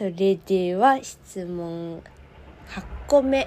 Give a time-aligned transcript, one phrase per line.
[0.00, 2.02] それでは質問8
[3.06, 3.46] 個目。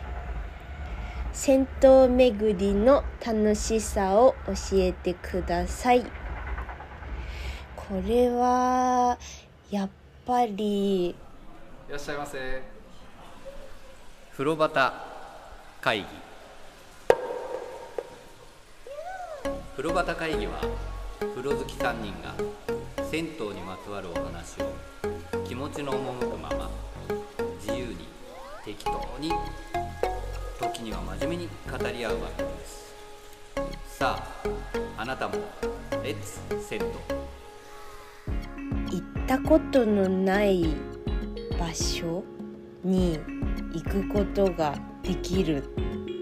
[1.31, 6.03] 銭湯巡りの楽しさを教えてください。
[7.75, 9.17] これは
[9.71, 9.89] やっ
[10.27, 11.07] ぱり。
[11.09, 11.15] い
[11.89, 12.61] らっしゃいませ。
[14.33, 14.93] 風呂端
[15.81, 16.05] 会議。
[19.75, 20.61] 風呂端会議は
[21.19, 22.35] 風呂好き3人が
[23.09, 24.72] 銭湯にまつわるお話を
[25.63, 26.69] 持ちの赴くまま
[27.61, 27.95] 自由に
[28.65, 29.31] 適当に
[30.59, 32.93] 時には真面目に語り合う番組です
[33.87, 34.21] さ
[34.97, 35.35] ああなたも
[36.03, 36.85] レッツ銭湯
[38.91, 40.65] 行ったことのない
[41.57, 42.25] 場所
[42.83, 43.17] に
[43.71, 45.63] 行くことができる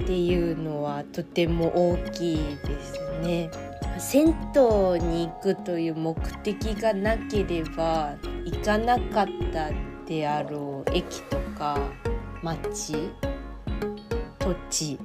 [0.04, 3.49] っていうのはとても大きいですね。
[3.98, 9.70] 銭湯に行くという目的がなければ行かなかった
[10.05, 11.77] であろう駅とか
[12.41, 13.12] 町
[14.40, 14.99] 土地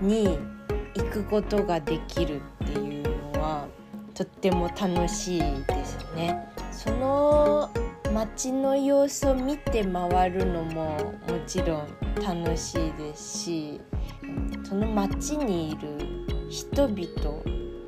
[0.00, 0.38] に
[0.94, 3.66] 行くことができるっていうのは
[4.14, 6.48] とっても楽しいですね。
[6.70, 7.70] その
[8.12, 11.14] 街の様子を見て回るのもも
[11.46, 11.86] ちろん
[12.22, 13.80] 楽しいですし
[14.68, 17.42] その街にいる人々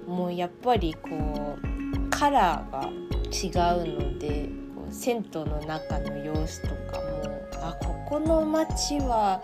[0.06, 2.88] もやっぱりこうカラーが
[3.30, 4.50] 違うので
[4.90, 9.42] 銭湯の中の様子とかもあここの街は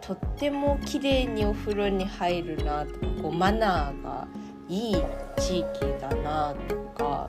[0.00, 4.26] とっても綺麗にお風呂に入るなとかこうマナーが
[4.68, 4.96] いい
[5.38, 5.66] 地域
[6.00, 7.26] だなとか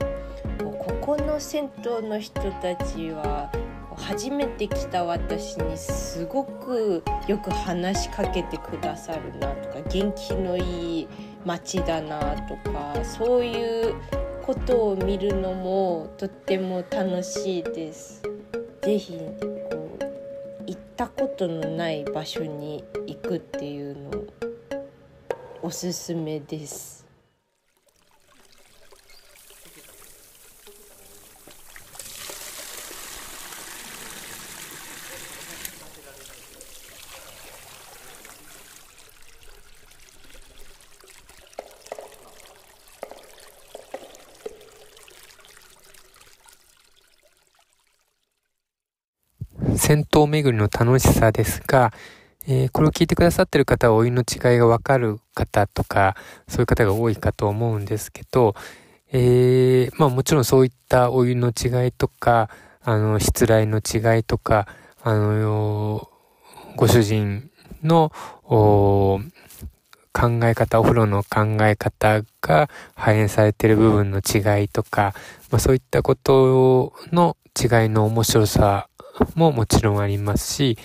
[0.58, 3.50] ここの銭湯の人たちは
[3.96, 11.08] 初めて来た私にすごくよく話しかけてくださるなとか元気のいい
[11.44, 13.94] 街だなとかそういう
[14.44, 18.20] ことを見るのもとっても楽しいです。
[18.82, 20.04] ぜひこう
[20.66, 24.10] 行ったことのない場所に行くっていうの
[25.62, 27.03] おすすめです。
[49.94, 51.92] 銭湯巡りの楽しさですが、
[52.48, 56.16] えーこれを聞いてくださってる方はお湯の違いがわかる方とか、
[56.48, 58.56] そういう方が多いかと思うんですけど、
[59.12, 62.50] えーまあもちろんそういったお湯の違いとか、
[62.82, 64.66] あの、失礼の違いとか、
[65.02, 66.08] あの、
[66.74, 67.50] ご主人
[67.84, 68.10] の、
[68.42, 69.20] 考
[70.44, 75.14] え方、お風呂の考え方が反映されている部分の違いとか、
[75.50, 78.88] まあそういったことの違いの面白さ
[79.34, 80.78] ももちろんありますし、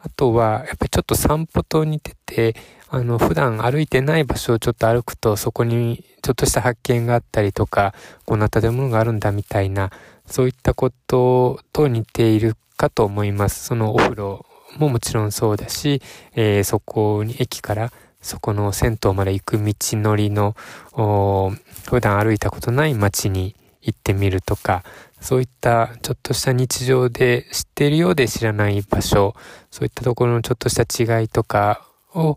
[0.00, 2.56] あとは、やっぱりちょっと散歩と似てて、
[2.88, 7.94] あの、普段歩いてない場所をちょっと歩くと、そこにちょっとした発見があったりとか、
[8.26, 9.90] こんな建物があるんだみたいな、
[10.26, 13.64] そういったことと似ているかと思います。
[13.64, 14.44] そのお風呂
[14.78, 16.02] ももちろんそうだし、
[16.34, 20.54] えーそこに駅からそこの銭湯まで行く道のりの、
[20.92, 24.84] 普段歩いたことない街に行ってみるとか、
[25.22, 29.34] そういったちょっとした日常で知っているようで知らない場所、
[29.70, 32.36] そういったところのちょっとした違いとかを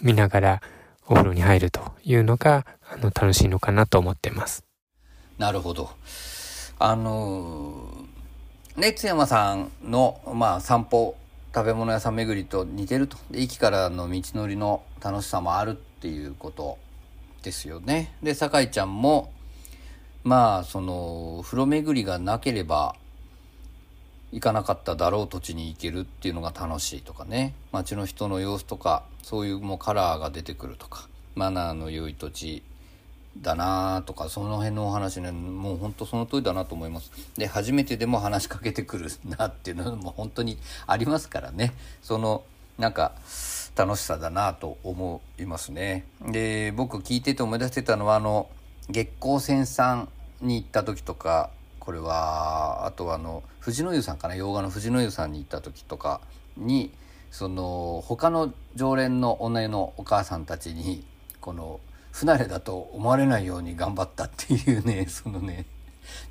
[0.00, 0.62] 見ながら
[1.06, 4.64] お風呂に入るというのがあの楽しいのかなと思ってます。
[5.38, 5.90] なるほど。
[6.78, 7.92] あの
[8.76, 11.16] ね、津山さんの、まあ、散歩、
[11.54, 13.18] 食べ物屋さん巡りと似てると。
[13.30, 16.78] で駅からの道のりの楽しさもあるっていうこと
[17.42, 18.14] ですよね。
[18.22, 19.32] で、酒井ちゃんも、
[20.24, 22.94] まあ、その、風呂巡りがなければ、
[24.32, 27.54] 行かなかっただろう土地に行けるっていうのが楽しいとかね。
[27.72, 32.62] 街の人の様子とかそういうもうカラーが出てくるとかマナーの良い土地
[33.40, 37.10] だなとかその辺のお話ねもう本当その通りだなと思います。
[37.36, 41.72] で初めてでも話しかけてくるなっていうのも本当にありますからね。
[42.02, 42.44] その
[42.78, 43.12] なんか
[43.76, 46.04] 楽しさだなと思いますね。
[46.24, 48.48] で僕聞いてて思い出してたのはあの
[48.90, 50.08] 月光泉さん
[50.40, 56.20] に行った時とかこれはあとはあの藤野湯さんかな洋画の藤野湯さんに行った時とか
[56.56, 56.90] に
[57.30, 61.04] その他の常連の女湯のお母さんたちに
[61.40, 61.80] この
[62.12, 65.66] 不慣れだと思われないように頑張ったっていうね そのね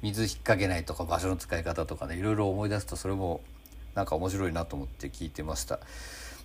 [0.02, 3.42] 水引っ掛けないとか場所の使い方とかねいろいろ思い出すとそれも
[3.96, 5.80] なんか面白いなと思って聞いてました。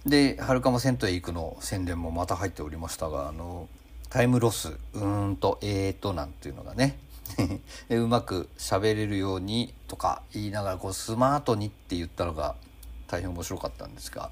[0.07, 3.69] で春釜銭湯へ行くの宣伝もまた入っておりましたがあの
[4.15, 6.97] タイムロスうーんとえーとなんていうのがね。
[7.91, 12.55] うまく喋れるようにとか言いながらこうスマートにって言ったのが
[13.09, 14.31] 大変面白かったんですが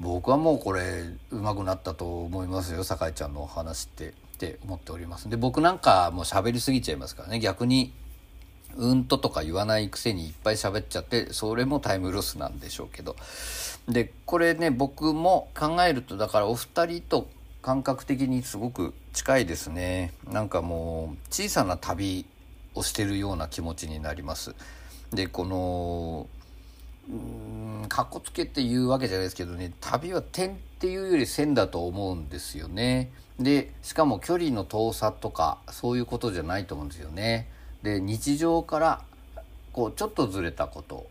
[0.00, 5.30] 僕はもうこれうまくなったと思いますよ酒井ちゃんのお話ってって思っております。
[5.30, 7.92] で僕なんかもう喋りすぎちゃいますからね逆に
[8.74, 13.14] うんととか言わないくせにいっぱい喋っちゃってそれもタイムロスなんでしょうけど。
[13.88, 17.28] でこれね僕も考えるとだからお二人と
[17.62, 20.12] 感覚的にすごく近いですね。
[20.28, 22.26] なんかもう小さな旅
[22.74, 24.54] をしてるような気持ちになります。
[25.12, 26.26] でこの
[27.08, 29.72] うんかっこつけっていうわけじゃないですけどね。
[29.80, 33.12] 旅は点っていうより線だと思うんですよね。
[33.38, 37.48] でしかも距離の遠さとかそういうことじゃないと思うんですよね。
[37.82, 39.02] で日常から
[39.72, 41.06] こうちょっとずれたこと。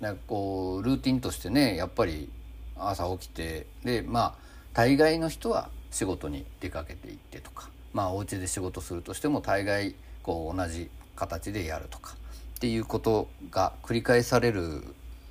[0.00, 2.28] なんかこうルーティンとしてねやっぱり
[2.76, 3.66] 朝起きて。
[3.84, 4.34] でまあ
[4.74, 9.94] 大概の人は仕事に出かけていってとかまあお家で仕事するとしても大概
[10.24, 12.16] こう同じ形でやるとか
[12.56, 14.82] っていうことが繰り返される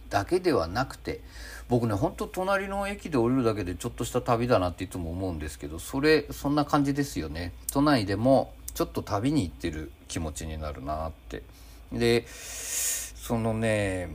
[0.10, 1.20] だけではなくて
[1.68, 7.52] 僕ねほんと隣の駅で降りるだけでちょっとした旅だなっていつも思うんですけどそれそんな感じですよね。
[7.74, 11.44] 都内でもちょっと旅に行ってる気持ちになるなって。
[11.92, 14.10] でそのね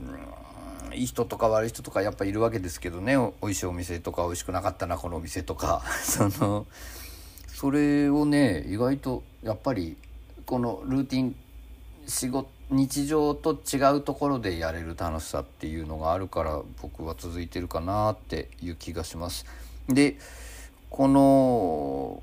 [0.95, 6.67] いい人とか悪い人とかやっぱいるわけですけどねおいしいお店とか美味しくなかったなこのお店とか その
[7.47, 9.97] それをね意外とやっぱり
[10.45, 11.35] このルーティン
[12.07, 19.45] 仕事日常と違うところでやれる楽しさっていうのがあるから僕は続いてるかなっていう気がします。
[19.87, 20.17] で
[20.91, 22.21] この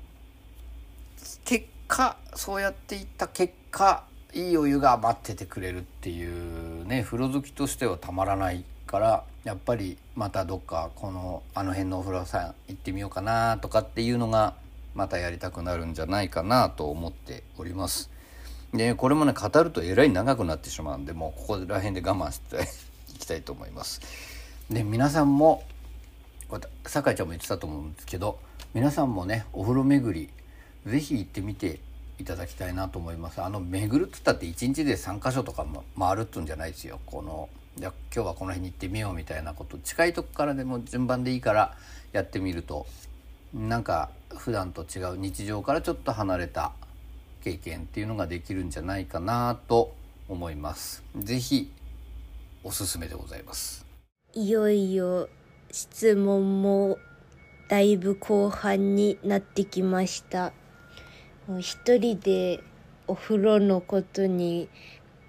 [1.43, 14.55] 結果そうやっていった結果いいお湯が待っててくれるっていうね風呂好きとしてはたまらないからやっぱりまたどっかこのあの辺のお風呂さん行ってみようかなとかっていうのが
[14.95, 18.09] またやりたくなるんじゃないかなと思っております。
[18.73, 22.67] でこれもね語るとえらい長くなってしまうんでもうここら辺で我慢して
[23.15, 24.01] いきたいと思います。
[24.69, 25.63] で皆さんも
[26.85, 28.39] 酒井ちゃんも言ってたと思うんですけど
[28.73, 30.29] 皆さんもねお風呂巡り
[30.85, 31.79] 是非行ってみて
[32.19, 33.41] いただきたいなと思います。
[33.41, 36.99] あの巡るっつったって1日で3箇所とかも回るっつうんじゃないですよ。
[37.05, 41.75] このじゃ今日はこの辺に行ってみようみたいなこと近いとこからでも順番でいいから
[42.11, 42.87] やってみると
[43.53, 46.73] なんか普段と違う日常からちょっと離れた
[47.43, 49.93] 経験っていうのができるんじゃないかなと
[50.27, 51.03] 思います。
[51.15, 51.71] 是非
[52.63, 53.85] おすすめでございます。
[54.33, 55.29] いよいよ
[55.71, 56.97] 質問も
[57.69, 60.51] だいぶ後半になってきました。
[61.59, 62.59] 一人で
[63.07, 64.67] お風呂のことに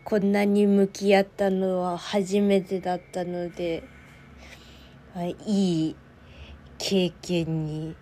[0.03, 3.85] こんなに向き合ったのは初めてだったので、
[5.15, 5.97] ま、いい
[6.77, 7.95] 経験に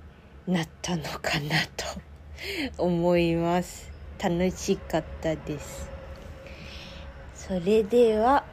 [0.47, 1.85] なったのかなと
[2.83, 3.93] 思います。
[4.19, 5.91] 楽しかったです。
[7.35, 8.45] それでは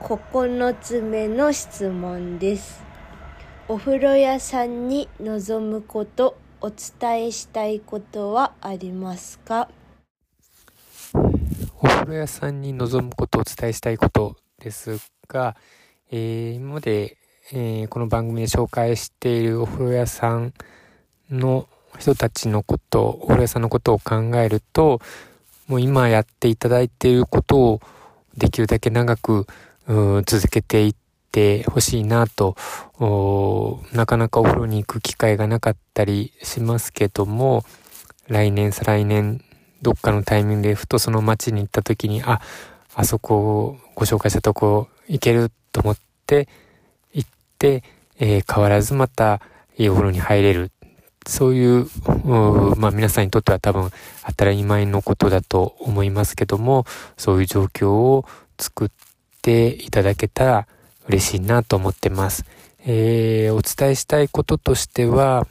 [0.00, 2.82] 9つ目の質問です。
[3.68, 9.68] お風呂屋さんに望むことお伝えしたいことはありますか？
[11.12, 14.98] お風呂屋さんに望むことをお伝えしたいことです
[15.28, 15.54] が、
[16.10, 17.18] えー、今まで、
[17.52, 20.54] えー、この番組で紹介しているお風呂屋さん
[21.30, 21.68] の
[21.98, 25.00] 人たちのこと、お風呂屋さんのことを考えると、
[25.66, 27.80] もう今やっていただいていることを
[28.36, 29.46] できるだけ長く
[29.86, 31.05] 続けていって
[31.68, 32.56] ほしいなと、
[33.92, 37.64] なかなかお風呂に行く機会がなかったりしますけども、
[38.28, 39.42] 来年、再来年、
[39.82, 42.40] どっかのタイミングでふとその街に行った時に、あ、
[42.94, 46.48] あそこをご紹介したとこ行けると思って
[47.12, 47.84] 行って、
[48.18, 49.42] えー、変わらずまた
[49.76, 50.72] いいお風呂に入れる。
[51.26, 53.90] そういう、うまあ皆さんにとっては多分
[54.26, 58.24] 当たり前のことだと思いますけども、そういう状況を
[58.58, 58.88] 作っ
[59.42, 60.68] ていただけたら
[61.08, 62.44] 嬉しいなと思ってます。
[62.86, 65.46] えー、お伝えしたいこととしては、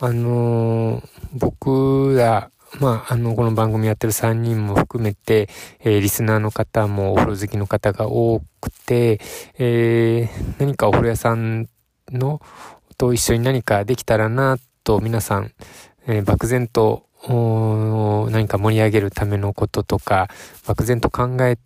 [0.00, 5.48] あのー、僕ら、まあ、あの、この番組やってる3人も含めて、
[5.80, 9.20] えー、リスナーの方もお風呂好きの方が多くて、
[9.58, 11.68] えー、何かお風呂屋さん
[12.10, 12.40] の、
[12.96, 15.52] と一緒に何かできたらな、と皆さん、
[16.06, 20.28] えー、漠然と、何か盛り上げるためのこととか、
[20.66, 21.58] 漠然と考え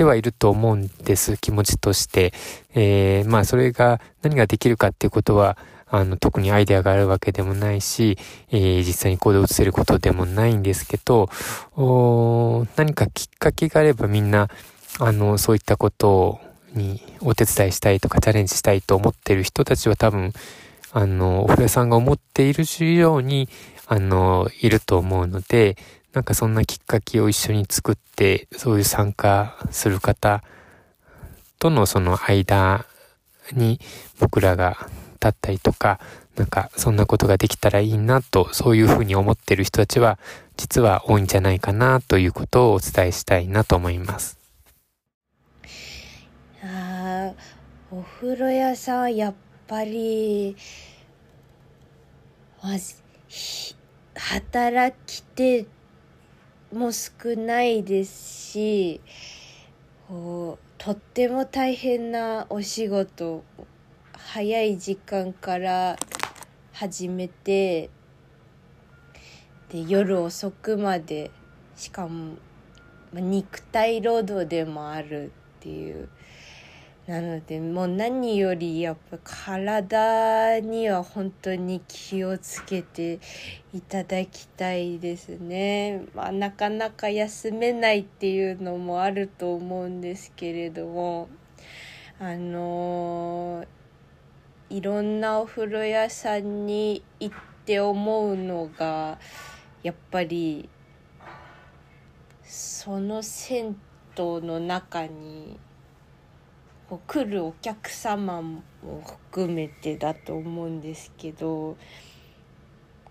[0.00, 2.32] てはいると思うんです、気持ちとして。
[2.74, 8.16] えー、まあそれが何ができるかっていうことは、あの、特にアイデアがあるわけでもないし、
[8.50, 11.28] えー、実際に行動を移せることでもないんですけど、
[12.76, 14.48] 何かきっかけがあればみんな、
[14.98, 16.40] あの、そういったこと
[16.72, 20.32] にお手伝いしたいとかチャレンジしたいと思ってる人たちは多分、
[20.92, 23.50] あの、お風呂さんが思っているように、
[23.86, 25.76] あの、いると思うので、
[26.12, 30.42] なんかそんなきっかけを一緒に作って、そういう参加する方
[31.58, 32.84] とのその間
[33.52, 33.80] に
[34.18, 34.76] 僕らが
[35.14, 36.00] 立ったりとか、
[36.36, 40.18] なんかそんなことができたらいいなと、そういうふうに思ってる人たちは
[40.56, 44.38] 実は多いんじゃないかなということをお伝えしたいなと思います。
[46.62, 47.32] ああ
[47.90, 49.34] お風呂屋さんやっ
[49.66, 50.56] ぱり、
[52.62, 52.70] ま
[54.14, 55.66] 働き手
[56.72, 59.00] も少ないですし、
[60.08, 60.58] と
[60.90, 63.44] っても大変なお仕事
[64.12, 65.96] 早い時間から
[66.72, 67.90] 始めて
[69.68, 71.30] で夜遅くまで
[71.76, 72.36] しかも
[73.12, 76.08] 肉体労働でもあるっていう
[77.10, 83.18] なのでもう何よりやっぱ体には本当に気をつけて
[83.74, 86.04] いただきたいですね。
[86.14, 91.28] まあ、なかなか休めないっていうのもあると思うんですけれども
[92.20, 99.18] あのー、いろんなお風呂屋さんに行って思うのが
[99.82, 100.68] やっぱり
[102.44, 103.76] その銭
[104.16, 105.58] 湯の中に
[106.98, 108.62] 来るお客様も
[109.06, 111.76] 含めてだと思うんですけど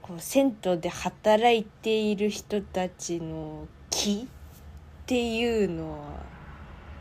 [0.01, 5.98] こう銭湯で働いている人たちの気っていうのは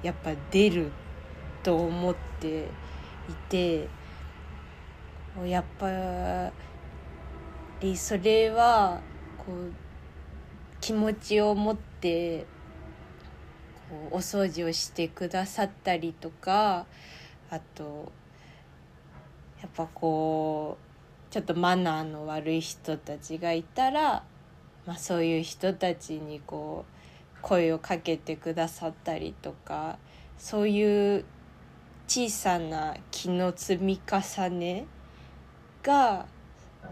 [0.02, 0.92] やっぱ出る
[1.62, 2.68] と思って
[3.28, 3.88] いて
[5.44, 6.50] やっぱ
[7.80, 9.00] りそれは
[9.38, 9.72] こう
[10.80, 12.46] 気持ちを持って
[13.88, 16.86] こうお掃除をしてくださったりとか
[17.50, 18.12] あと
[19.60, 20.78] やっぱこ
[21.30, 24.24] うちょっとマナーの悪い人たちがいたら、
[24.86, 29.98] まあ、そういう人たちにこう声をかけてくださったりとか
[30.38, 31.24] そういう
[32.06, 34.86] 小さな気の積み重ね
[35.82, 36.26] が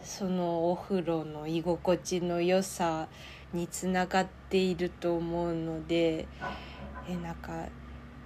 [0.02, 3.08] そのお風呂の居心地の良さ
[3.52, 6.28] につながっていると思うので
[7.08, 7.66] えなんか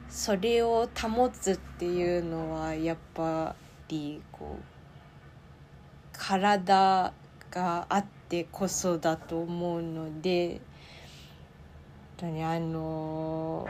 [0.09, 3.55] それを保つっていうのはやっぱ
[3.89, 4.63] りこう
[6.13, 7.13] 体
[7.51, 10.61] があってこそだと思うので
[12.19, 13.69] 本当にあの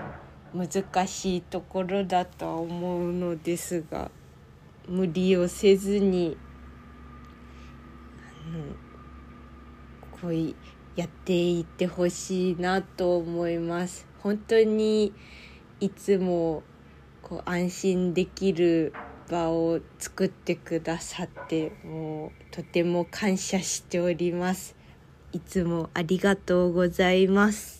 [0.54, 4.10] 難しいところだとは思うのですが
[4.88, 6.36] 無理をせずに
[10.20, 10.34] こう
[10.96, 14.09] やっていってほしいなと思います。
[14.22, 15.12] 本当に
[15.80, 16.62] いつも
[17.22, 18.92] こう安心できる
[19.30, 24.76] 場を作ってくださってもうとても感謝しております。
[25.32, 27.79] いつもありがとうございます。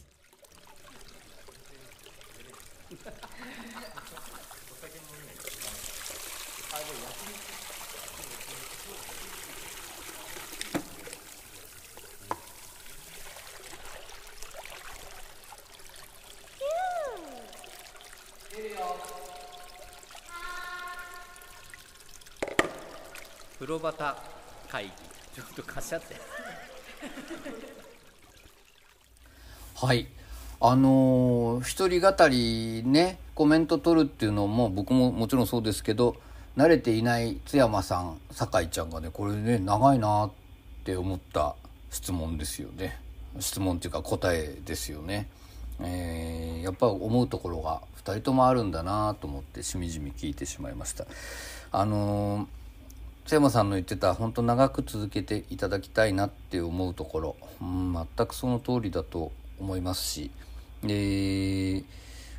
[23.55, 24.15] 風呂端
[24.69, 24.91] 会議。
[25.35, 26.17] ちょっとかしゃって。
[29.75, 30.07] はい。
[30.63, 36.17] あのー、一人語りねコメント取るっていうのも僕ももちろんそうですけど
[36.57, 40.31] 慣れていない津山さん酒井ちゃんがねこれね長いなっ
[40.85, 41.55] て思った
[41.91, 43.01] 質問ですよね。
[43.39, 45.29] 質問っていうか答えですよね、
[45.83, 51.07] えー、やっぱ思うところが2人ともあるんだなと思ってしみじみ聞いてしまいました。
[51.73, 52.61] あのー
[53.27, 60.31] 山さんの言ってた本当長く続けていただきたいなって思うところ、うん、全くその通りだと思いますし
[60.83, 61.85] で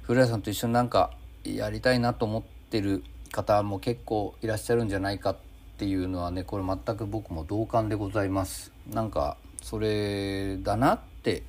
[0.01, 1.11] 古谷さんと一緒になんか
[1.45, 5.37] やりたいなと思ってる方も結構いらっしゃるんじゃないかっ
[5.77, 8.73] ていうのはねこれ全く僕も同感でございます。
[8.91, 11.43] なんかそれだなって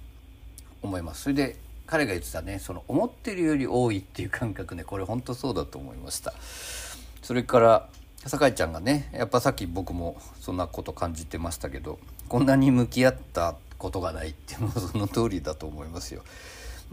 [0.83, 1.23] 思います。
[1.23, 1.57] それで
[1.93, 6.33] 彼が言ってたねその思ってるより多いっていう感覚ねこれ本当そうだと思いました
[7.21, 7.89] それから
[8.25, 11.99] 酒井ちゃんがねやっぱさっき僕もそんなこと感じてましたけど
[12.31, 16.23] こんなに向き合ったことがないっていうのもその通りだと思いますよ。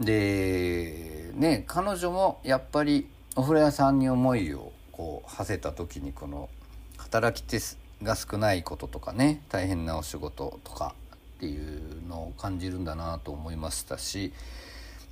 [0.00, 6.50] でね彼女もやっぱりお風呂屋さんに思いをこう馳せた時にこの
[6.98, 7.58] 働き手
[8.02, 10.94] が少ないこととかね大変なお仕事とか
[11.36, 14.34] っていうのを感じるんだなと思いましたし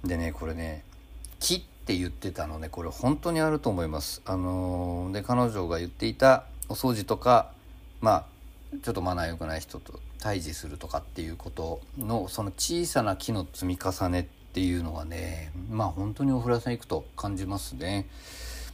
[0.04, 0.84] でねこれね
[1.40, 4.22] 木って言ってたのでこれ本当にあると思います。
[4.24, 7.52] あのー、で彼女が言っていたお掃除とか
[8.00, 8.24] まあ
[8.82, 18.06] ちょっとマナー良くない人と対峙するとかっていうことのその小さな木の積み重ねっていうのがねまあ本当にお風呂屋さん行くと感じますね。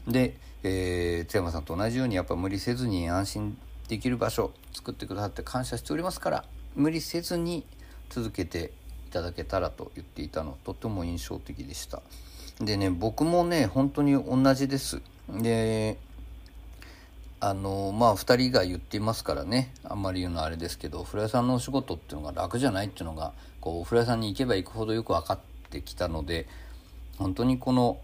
[0.09, 7.65] で、えー、津山さんと同じようにやっぱ無理せずに安心できる場所作ってくださって感謝しておりますから無理せずに
[8.11, 8.73] 続けて
[9.15, 12.03] ただけたらと言っていたのとても印象的でした
[12.61, 15.97] でね僕もね本当に同じですで
[17.39, 25.39] あのまあ2人が言っていますからねあんまり言うのはあれですけどお風呂屋さんのお仕事っていうのが楽じゃないっていうのがこうお風呂屋さんに行けば行くほどよく分かっ
[25.71, 26.49] てきたので
[27.19, 27.99] 本当にこの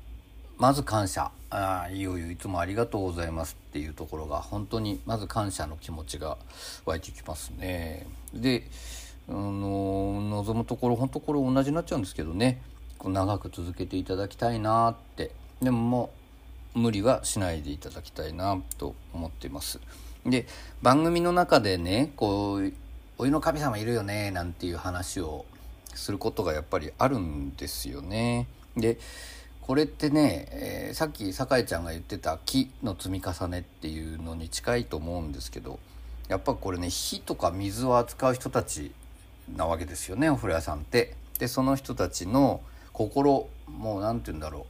[0.58, 6.36] まず感謝あいよいよいつもありがとうございますっていうところが本当にまず感謝の気持ちが
[6.84, 8.06] 湧いてきますね。
[8.32, 8.68] で
[9.30, 12.60] あの望むところ本当これ同じになっちゃうんですけどね
[12.98, 15.30] こう長く続けていただきたいなって
[15.62, 16.10] でもも
[16.74, 19.80] う無理はしないでいただきたいなと思っています。
[20.26, 20.46] で
[20.82, 22.72] 番組の中でねこう
[23.18, 25.44] お湯の神様いるよねなんていう話を
[25.94, 28.46] することがやっぱりあるんですよね。
[28.76, 28.98] で
[29.62, 35.78] これってね、えー、さっき酒井ちゃんが言ってた木の積み重ねっていうのに近いと思うんですけど
[36.28, 38.90] やっぱこれね火とか水を扱う人たち
[39.56, 41.14] なわけですよねお風呂屋さんって。
[41.38, 42.60] でその人たちの
[42.92, 44.66] 心もう何て言うんだろ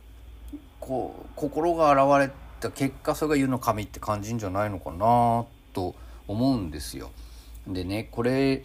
[0.54, 5.94] うこう心が現れた結果それが湯の神って感じんじゃないのかなと
[6.28, 7.10] 思うんですよ。
[7.66, 8.62] でねこれ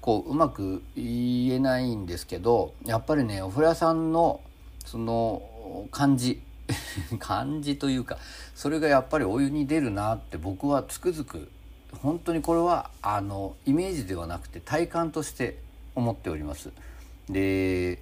[0.00, 4.40] こううまく言えないんですけどやっぱりねお風呂屋さんの
[4.84, 6.42] その感じ
[7.18, 8.18] 感じというか
[8.54, 11.48] それがやっぱりお湯に出るなって僕はつくづく
[12.02, 15.58] 本当にこれはあのイメージではなくて体感として
[15.94, 16.70] 思っております。
[17.28, 17.98] で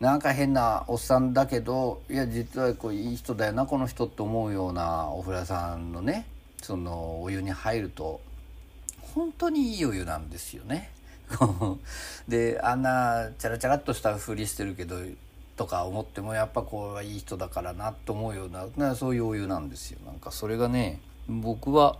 [0.00, 6.26] なんか変なおっさんだけどいや実はこういい人だよなこの人って思うようなお風呂屋さんのね
[6.60, 8.20] そのお湯に入ると
[9.14, 10.90] 本当にいいお湯なんですよね。
[12.28, 14.96] であんなチャラチャラっとしたふりしてるけど
[15.56, 21.96] とか思ってもやっぱこうはいい人だからなと思うようなそういうお湯なんですよなんかそれがね僕は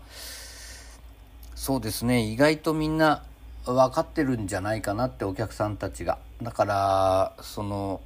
[1.55, 2.21] そうですね。
[2.21, 3.23] 意外とみんな
[3.65, 6.19] 分かってるんじゃないかなってお客さんたちが。
[6.43, 8.01] だからその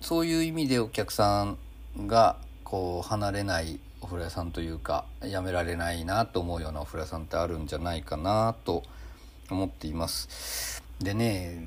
[0.00, 1.58] そういう意味でお客さん
[2.06, 8.82] がこう離れないお風呂屋さんというかやめられないなと思うようなお風呂屋さんってあるんじゃないかなと
[9.50, 10.82] 思っています。
[11.00, 11.58] でね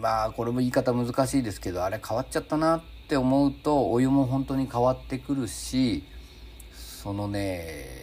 [0.00, 6.04] まあこれも言い方難しいですけどあれ変わっちゃったなって思うとお湯も本当に変わってくるし
[6.72, 8.01] そのね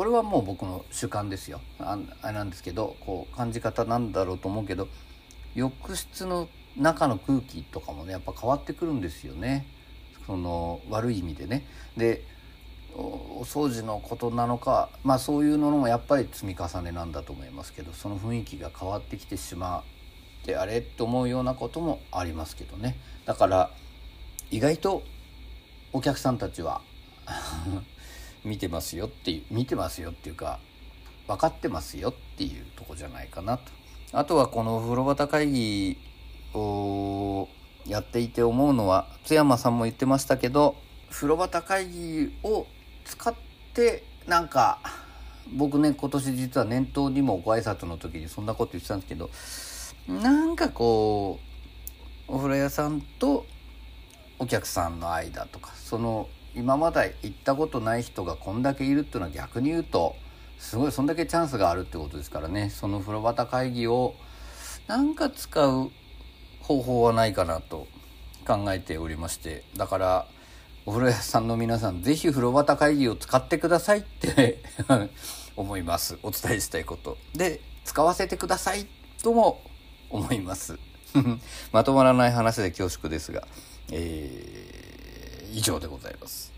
[0.00, 1.60] これはもう僕の主観ですよ。
[1.78, 4.88] ああれなんですけどこう感じ方なんだろうと思うけど
[5.54, 9.66] 浴室の中の空気とかもねやっぱ変わってくるんですよね。
[10.26, 11.66] その悪い意味でね。
[11.98, 12.24] で
[12.94, 22.96] お掃除のことなのかまあそういうのもやっぱり積み重ねなんだと思いますけどその雰囲気が変わってきてしまってあれと思うようなこともありますけどね。
[23.26, 23.70] だから
[24.50, 25.02] 意外と
[25.92, 26.80] お客さんたちは
[28.44, 30.58] 見てますよっていう見てますよっていうか
[31.26, 33.64] 分かってますよっていうとこじゃないかなと。
[34.12, 35.96] あとはこの風呂旗会議
[36.54, 37.48] を
[37.86, 40.76] やっていて思うのは津山さんも言ってましたけど
[41.10, 42.66] 風呂旗会議を
[43.04, 43.34] 使っ
[43.74, 44.80] てなんか
[45.52, 49.30] 僕ね今年実は年頭にもご挨拶の時にそんなこと言ってたんですけど
[50.20, 51.38] なんかこ
[52.28, 53.46] うお風呂屋さんと
[54.38, 60.16] お客さんの間とかその今まで行ったことない人がこんだけいるっていうのは逆に言うと
[60.58, 62.70] すごいそんだけチャンスがあるってことですからね。
[62.70, 64.14] その風呂旗会議を
[64.86, 65.90] なんか使う
[66.60, 67.86] 方法はないかなと
[68.46, 69.64] 考えておりまして。
[69.76, 70.26] だから
[70.86, 74.62] お風呂屋さんの皆さん是非風呂旗会議を使ってくださいって
[75.56, 76.18] 思います。
[76.22, 77.16] お伝えしたいこと。
[77.34, 78.86] で使わせてください
[79.22, 79.62] とも
[80.10, 80.78] 思います。
[81.72, 83.46] まとまらない話で恐縮ですが、
[83.90, 84.79] えー、
[85.52, 86.52] 以上でございます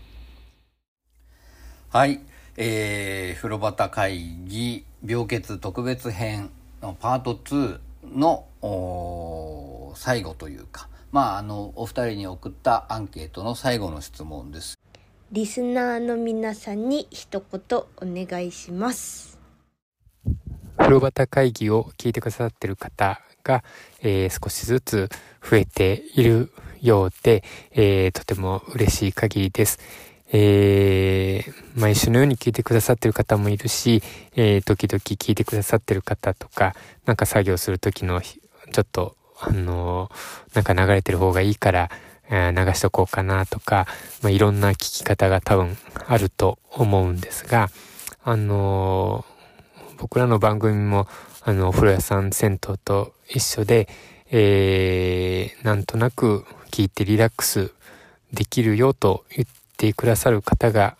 [1.89, 2.19] はい
[2.55, 6.51] えー、風呂旗会議病欠特別編
[6.81, 7.79] のパート2
[8.15, 14.79] の最後というかまあ、あのお二人に送ったアンケートの最後の質問です。
[15.31, 19.37] リスナーの皆さんに一言お願いします。
[20.75, 23.63] 風呂旗会議を聞いてくださってる方が、
[24.01, 25.09] えー、少しずつ
[25.47, 26.51] 増えている
[26.83, 29.79] ようで、えー、とても嬉しい限りです。
[30.31, 34.03] えー、毎週のように聞いてくださってる方もいるし、
[34.35, 40.11] えー、時々聞いてくださってる方とか、なんか作業する時のちょっとあの
[40.53, 41.89] なんか流れてる方がいいから、
[42.29, 43.87] えー、流しとこうかなとか、
[44.21, 47.69] まあ、いろんな聞き方が多分あると思うんですが、
[48.23, 49.25] あの
[50.03, 51.07] 僕らの番組も、
[51.43, 53.87] あの、お風呂屋さん、銭湯と一緒で、
[54.31, 57.71] えー、なんとなく聞いてリラックス
[58.33, 60.97] できるよと言ってくださる方が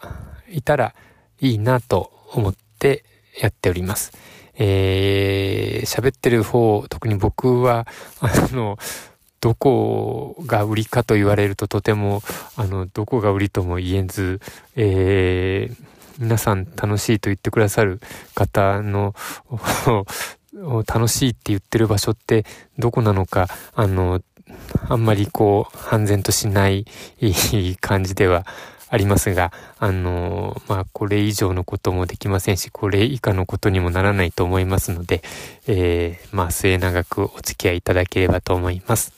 [0.51, 0.93] いたら
[1.41, 3.03] いいなと思って
[3.41, 4.11] やっております。
[4.53, 7.87] えー、喋ってる方、特に僕は、
[8.21, 8.77] あの、
[9.41, 12.21] どこが売りかと言われるととても、
[12.55, 14.41] あの、どこが売りとも言えず、
[14.75, 15.85] えー、
[16.19, 17.99] 皆さん楽しいと言ってくださる
[18.35, 19.15] 方の
[20.85, 22.45] 楽しいって言ってる場所って
[22.77, 24.21] どこなのか、あの、
[24.89, 26.85] あんまりこう、半然としない
[27.81, 28.45] 感じでは
[28.89, 35.23] ありますが、あの、まあ、これ以上のこともできませんし、これ以下のことにもならないと思いますので、
[35.67, 39.13] えー、まあ、末永くお付き合いいただければと思います。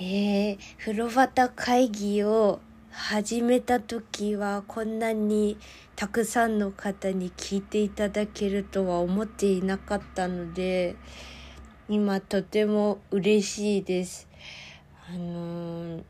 [0.00, 5.56] えー、風呂旗会議を始めた時はこんなに
[5.96, 10.96] たくさんの方に聞いていただけるとは思っていなかったので
[11.90, 14.28] 今とても嬉しいです。
[15.08, 16.02] あのー、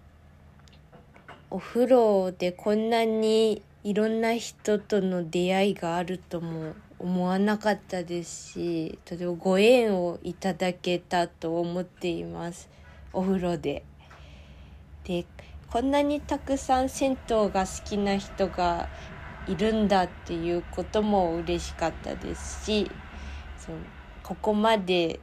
[1.51, 12.69] お風呂でこんなにいろんな人との出会いがあるとも思わなかったですしとてもご縁をいただけたと思っています。
[13.13, 13.85] お風呂で。
[15.05, 15.25] で
[15.71, 18.89] こんなにたくさん銭湯が好きな人が
[19.47, 22.91] いるんだっていうことも嬉しかったですし
[23.57, 23.77] そう
[24.25, 25.21] ここまで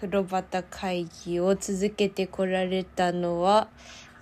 [0.00, 3.68] 風呂旗会議を続けてこられたのは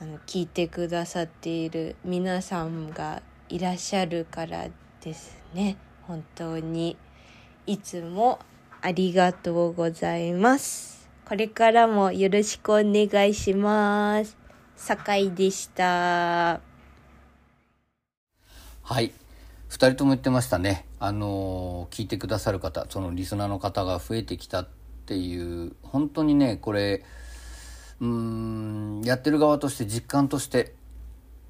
[0.00, 4.68] あの聞いてくださっている皆さんがいらっしゃるから
[5.02, 6.96] ですね本当に
[7.66, 8.38] いつも
[8.80, 11.08] ありがとうございます。
[11.26, 14.36] これからもよろしくお願いします。
[14.76, 16.60] 酒井でした。
[18.82, 19.12] はい。
[19.68, 20.86] 二人とも言ってましたね。
[21.00, 24.68] あの聞いてくださる方、そのリスナーの方が増えてきた
[25.06, 27.04] っていう、本当にね、これ、
[28.00, 30.74] うん、やってる側として実感として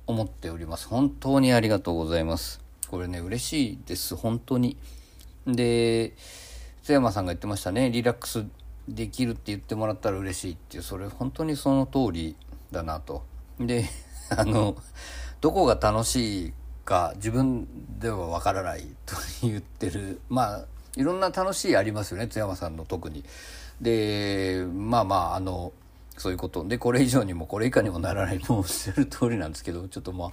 [0.07, 0.89] 思っております。
[0.89, 2.61] 本当にありがとうございます。
[2.91, 4.15] これね、嬉しいです。
[4.15, 4.77] 本当に。
[5.47, 6.13] で、
[6.83, 7.91] 津山さんが言ってましたね。
[7.91, 8.45] リラックス
[8.89, 12.37] できるって言ってもらったら嬉しいっていうそれ本当にその通り
[12.71, 13.25] だなと。
[13.59, 13.87] で
[14.31, 14.77] あの
[15.41, 16.53] どこが楽しい
[16.85, 17.67] か自分
[17.99, 20.65] ではわからないと言ってるまあ
[20.97, 23.25] いろんな楽しいありますよね津山さんの特に。
[23.81, 25.73] でまあまああの
[26.17, 26.67] そういうこと。
[26.67, 30.31] でこれ以上にもこれ以下にもならないもうおっしゃる通りなんですけどちょっとまあ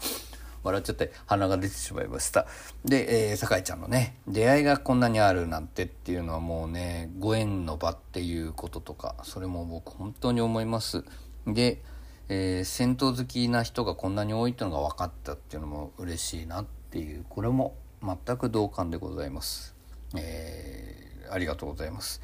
[0.63, 2.47] 笑っちゃって鼻が出てしまいました。
[2.85, 11.03] で、えー、酒井ちゃんのね出会いがこんなにあるなんてっていうのはもうねご縁の場っていうこととかそれも僕本当に思います。
[11.45, 11.81] で、
[12.29, 19.72] えー、戦闘好きな人がこんなに多いっていうのが分かったっていうのも嬉しいなっていうこれも全く同感でございます。
[20.15, 22.21] えー、ありがとうございます。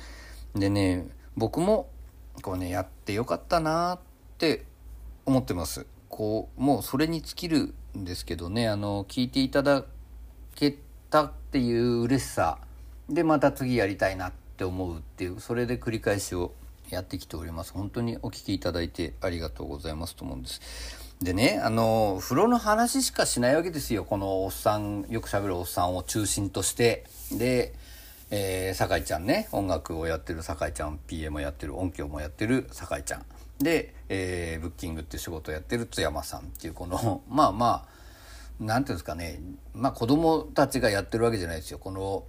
[0.56, 1.90] でね僕も
[2.42, 4.00] こうねやってよかったなっ
[4.38, 4.66] て
[5.26, 5.86] 思ってます。
[6.10, 9.86] こうもうそれに尽きるんですけどねあの聞いていただ
[10.56, 10.78] け
[11.10, 12.60] たっていう嬉しさ。
[13.10, 16.54] でまた次やりたいなって思うっていうそれで繰り返しを
[16.90, 17.74] やってきております。
[17.74, 20.62] 本当にお聞きいただいてありがとうございますと思うんです。
[21.22, 24.06] でねあの風呂の話しかしないわけですよ。
[24.06, 27.06] このおっさんよくしゃべるおっさんを中心として。
[27.32, 27.74] で
[28.32, 29.48] えー、酒井ちゃんね。
[29.52, 33.26] 音楽をやってる酒井ちゃん PA もやってる音響もやってる酒井ちゃん。
[33.60, 37.88] で、えー、ブッキングっていう仕事をやってる津山さんっていうこの まあま
[38.62, 39.40] あなんていうんですかね。
[39.74, 41.80] まあ子供たちがやってるわけじゃないですよ。
[41.80, 42.24] この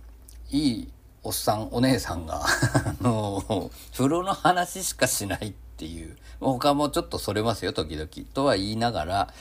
[0.51, 2.41] いいおっさんお姉さんが。
[2.47, 9.35] あの風呂の話しかしないってていう他もちょっとそれますよ時々とは言いながら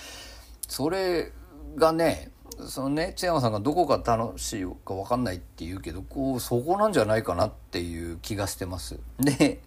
[0.70, 1.34] それ
[1.76, 2.32] がね
[2.66, 8.98] そのね津山さんがどこが楽しいか分かんないって言うけどこうそこなんじゃないかなっていう気がしてます。
[9.20, 9.62] で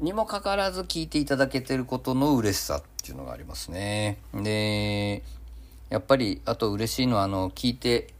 [0.00, 4.18] にもかかわらず聞いていただけてることの嬉しさっていうのがありますね。
[4.34, 5.22] で、
[5.88, 8.12] やっぱりあと嬉しいのはあの聞いて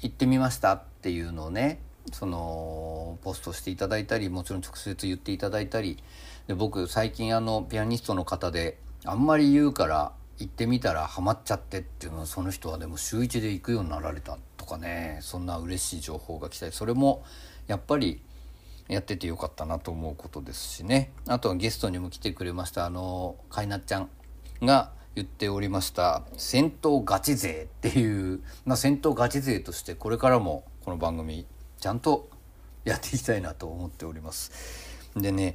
[0.00, 1.78] 行ってみましたっていうのをね、
[2.12, 6.02] そのポストしていただいたり、もちろん直接言っていただいたり、
[6.46, 17.24] で僕最近あのピアニストの方であんまり言うから行ってみたらハマっちゃってっていうのはその人はでも週1で行くようになられたとかねそんな嬉しい情報が来たりそれも
[17.66, 18.20] やっぱり
[18.88, 21.10] やっててよかったなと思うことですしね。
[21.26, 24.10] あとはゲストにも来てくれましたあのかいなちゃん
[24.62, 31.46] が言っておりました戦闘ガチ勢っていう、まあ、戦闘ガチ勢としてこれからもこの番組
[31.78, 32.28] ちゃんと
[32.84, 34.52] やっていきたいなと思っております。
[35.16, 35.54] でね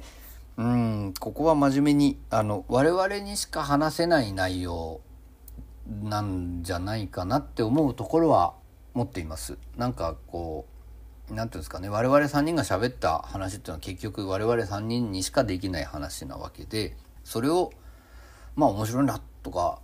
[0.60, 5.00] うんここは真面目にあの我々にしか話せない内容
[6.02, 8.52] なんじゃないかなって思うところは
[8.92, 10.66] 持っていますなんかこ
[11.30, 16.94] うなんていうんですかね我々3人が喋った話っていうのは結局我々3人にしかできない話なわけで
[17.24, 17.72] それを
[18.54, 19.78] まあ面白いなとか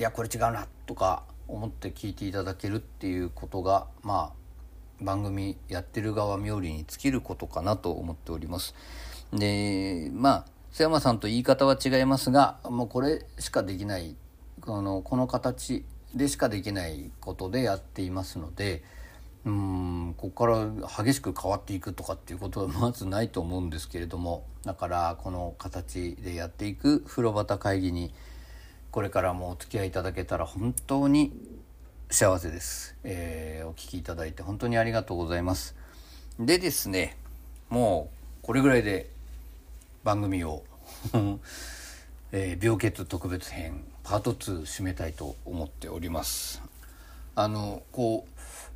[0.00, 4.32] いやこれ違うなとか思って聞いていただけるっていうことがま
[5.00, 8.74] あ番組やってる側冥利に尽きることかなと思っております。
[9.32, 14.16] でまあ須山さんと言い方は違いますがもうこれしかできない
[14.60, 18.82] このこの形でしかできないことでやっていますので
[19.44, 28.12] うんここから激しく変わっていくとかっていうことはまずないと思うんですけれどもだからこの形でやっていく風呂旗会議に
[28.90, 31.32] これからもお付き合いいただけたら本当に
[32.10, 35.76] 幸せです、えー、お聞きいただいて本当にありがとうございます。
[36.40, 37.16] でですね
[37.68, 38.10] も
[38.42, 39.08] うこれぐらいで
[40.04, 40.64] 番組を
[42.32, 46.62] えー、病欠特別編パート2締めたいと思っております。
[47.34, 48.26] あのこ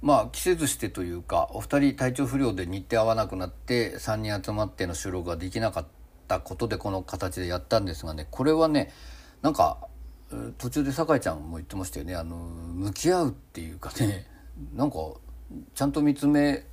[0.03, 5.87] うまあ季節してというかお二人体調不良で日程合わなくなって3人集まっての収録ができなかっ
[6.29, 8.93] たことでこの形でやったんですがねこれはね
[9.43, 9.79] なんか
[10.59, 12.17] 途中で酒井ちゃんも言ってましたよね。
[12.17, 14.27] あの向き合うっていうかね
[14.75, 14.97] なんか
[15.75, 16.65] ちゃんと見つめ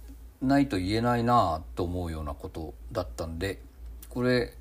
[0.42, 3.62] ないと言えないなと思うようなことだったんで
[4.14, 4.54] これ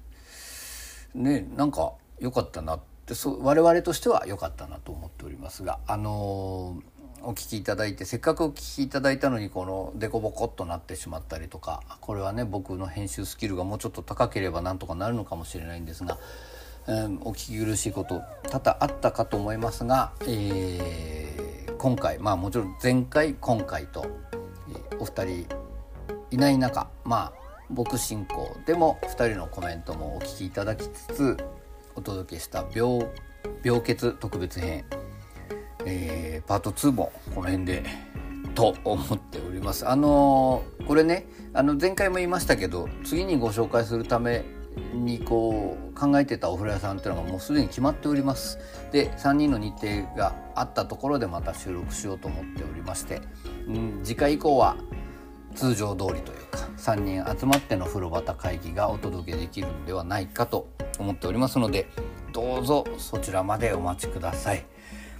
[1.15, 16.19] ねなんか良かったなってそう我々としては良かったなと思っておりますがあのー、お聞きいただいてせっかくお聞きいただいたのにこのデコボコっとなってしまったりとかこれはね僕の編集スキルがもうちょっと高ければなんとかなるのかもしれないんですが、
[16.87, 24.07] えー、お聞き苦しいこと多々あったかと思いますが、えー、今回まあもちろん前回今回と、
[25.01, 25.47] お二人
[26.31, 28.57] いない中まあ僕進行。
[28.67, 31.37] でも2人のコメントもお聞きいただきつつ
[31.95, 33.07] お届けした病
[33.63, 34.85] 病欠特別編、
[35.87, 37.85] えー、パート2もこの辺で
[38.55, 39.89] と思っております。
[39.89, 44.45] あのー、これねあの前回も言いましたけど次にご紹介するため
[44.95, 48.59] にこう考えてたお風呂屋さんっていうのがもうすでに決まっております。
[48.93, 53.21] で3人の日程があったところでまた収録しようと思っておりまして、
[53.67, 54.77] うん、次回以降は
[55.55, 61.89] 通常通りというか3人集まっての風呂旗会議がお届けできるんではないかと思っておりますので
[62.33, 64.65] どうぞそちらまでお待ちください。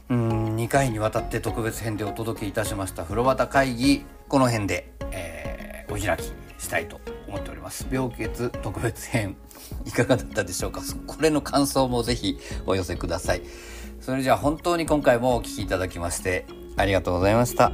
[0.09, 7.87] うん2回にわたって特別編でお届けいたしました風呂旗会議この辺で、えー、お開きしたいと思っております。
[7.91, 9.37] 病欠特別編
[9.85, 10.83] いかがだったでしょうか？
[11.07, 13.43] これの感想もぜひお寄せください。
[14.01, 17.71] それじゃあ本当に今回もお聴きいただきましてありがとうございました。